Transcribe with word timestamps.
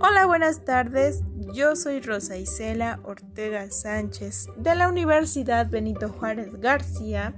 Hola, 0.00 0.26
buenas 0.26 0.64
tardes. 0.64 1.24
Yo 1.52 1.74
soy 1.74 2.00
Rosa 2.00 2.36
Isela 2.36 3.00
Ortega 3.02 3.68
Sánchez 3.68 4.46
de 4.56 4.76
la 4.76 4.88
Universidad 4.88 5.68
Benito 5.68 6.08
Juárez 6.08 6.60
García 6.60 7.34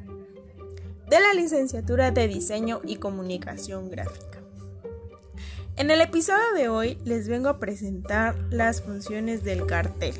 de 1.08 1.21
la 1.21 1.33
licenciatura 1.33 2.10
de 2.10 2.28
Diseño 2.28 2.83
y 2.85 2.96
Comunicación 2.96 3.90
Gráfica. 3.90 4.40
En 5.76 5.90
el 5.90 6.03
episodio 6.03 6.53
de 6.54 6.69
hoy 6.69 6.99
les 7.06 7.28
vengo 7.28 7.49
a 7.49 7.58
presentar 7.58 8.37
las 8.51 8.83
funciones 8.83 9.42
del 9.42 9.65
cartel. 9.65 10.15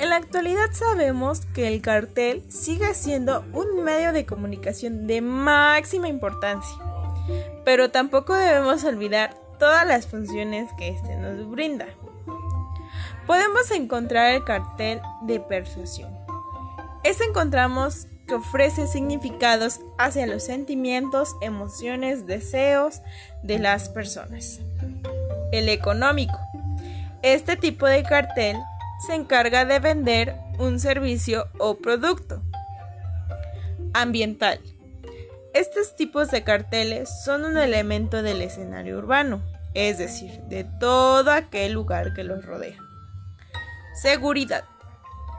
En 0.00 0.10
la 0.10 0.16
actualidad 0.16 0.72
sabemos 0.72 1.46
que 1.54 1.68
el 1.68 1.82
cartel 1.82 2.42
sigue 2.48 2.94
siendo 2.94 3.44
un 3.52 3.84
medio 3.84 4.12
de 4.12 4.26
comunicación 4.26 5.06
de 5.06 5.20
máxima 5.20 6.08
importancia, 6.08 6.76
pero 7.64 7.92
tampoco 7.92 8.34
debemos 8.34 8.82
olvidar 8.82 9.45
todas 9.58 9.86
las 9.86 10.06
funciones 10.06 10.72
que 10.78 10.88
éste 10.88 11.16
nos 11.16 11.48
brinda. 11.50 11.86
Podemos 13.26 13.70
encontrar 13.70 14.34
el 14.34 14.44
cartel 14.44 15.00
de 15.22 15.40
persuasión. 15.40 16.16
Este 17.02 17.24
encontramos 17.24 18.06
que 18.26 18.34
ofrece 18.34 18.86
significados 18.86 19.80
hacia 19.98 20.26
los 20.26 20.44
sentimientos, 20.44 21.36
emociones, 21.40 22.26
deseos 22.26 23.00
de 23.42 23.58
las 23.58 23.88
personas. 23.88 24.60
El 25.52 25.68
económico. 25.68 26.38
Este 27.22 27.56
tipo 27.56 27.86
de 27.86 28.02
cartel 28.02 28.56
se 29.06 29.14
encarga 29.14 29.64
de 29.64 29.78
vender 29.78 30.36
un 30.58 30.80
servicio 30.80 31.48
o 31.58 31.76
producto. 31.76 32.42
Ambiental. 33.92 34.60
Estos 35.56 35.96
tipos 35.96 36.30
de 36.30 36.44
carteles 36.44 37.08
son 37.24 37.46
un 37.46 37.56
elemento 37.56 38.22
del 38.22 38.42
escenario 38.42 38.98
urbano, 38.98 39.40
es 39.72 39.96
decir, 39.96 40.42
de 40.50 40.64
todo 40.64 41.30
aquel 41.30 41.72
lugar 41.72 42.12
que 42.12 42.24
los 42.24 42.44
rodea. 42.44 42.76
Seguridad. 43.94 44.64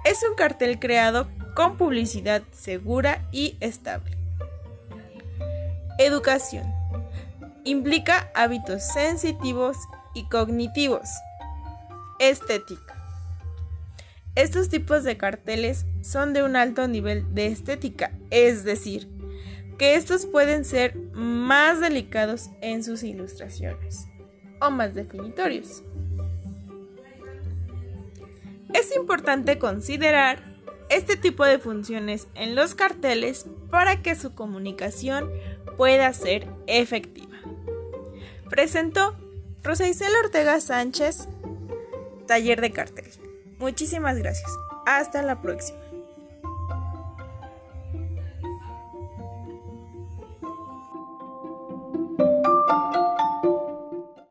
Es 0.06 0.26
un 0.28 0.36
cartel 0.36 0.80
creado 0.80 1.28
con 1.54 1.78
publicidad 1.78 2.42
segura 2.52 3.28
y 3.32 3.58
estable. 3.60 4.18
Educación. 6.00 6.66
Implica 7.64 8.32
hábitos 8.34 8.82
sensitivos 8.82 9.78
y 10.16 10.28
cognitivos. 10.30 11.08
Estética. 12.18 12.96
Estos 14.34 14.70
tipos 14.70 15.04
de 15.04 15.16
carteles 15.16 15.86
son 16.02 16.34
de 16.34 16.42
un 16.42 16.56
alto 16.56 16.88
nivel 16.88 17.36
de 17.36 17.46
estética, 17.46 18.10
es 18.32 18.64
decir, 18.64 19.08
que 19.78 19.96
estos 19.96 20.26
pueden 20.26 20.66
ser 20.66 20.96
más 21.14 21.80
delicados 21.80 22.50
en 22.62 22.84
sus 22.84 23.04
ilustraciones 23.04 24.08
o 24.60 24.70
más 24.72 24.96
definitorios. 24.96 25.84
Es 28.74 28.96
importante 28.96 29.58
considerar 29.60 30.44
este 30.90 31.16
tipo 31.16 31.46
de 31.46 31.60
funciones 31.60 32.28
en 32.36 32.56
los 32.56 32.76
carteles 32.76 33.46
para 33.70 34.02
que 34.02 34.16
su 34.16 34.34
comunicación 34.34 35.32
pueda 35.78 36.12
ser 36.14 36.48
efectiva. 36.68 37.36
Presentó 38.50 39.16
Rosa 39.64 39.88
Isela 39.88 40.20
Ortega 40.24 40.60
Sánchez, 40.60 41.28
Taller 42.26 42.62
de 42.62 42.72
Cartel. 42.72 43.12
Muchísimas 43.60 44.18
gracias. 44.18 44.50
Hasta 44.86 45.22
la 45.22 45.42
próxima. 45.42 45.87